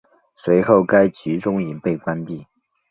[0.35, 2.47] 随后该集中营被关闭。